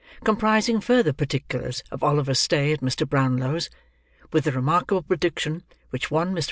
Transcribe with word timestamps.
COMPRISING 0.23 0.81
FURTHER 0.81 1.13
PARTICULARS 1.13 1.83
OF 1.91 2.03
OLIVER'S 2.03 2.39
STAY 2.39 2.71
AT 2.73 2.81
MR. 2.81 3.07
BROWNLOW'S, 3.07 3.69
WITH 4.33 4.45
THE 4.45 4.51
REMARKABLE 4.51 5.03
PREDICTION 5.03 5.61
WHICH 5.91 6.09
ONE 6.09 6.33
MR. 6.33 6.39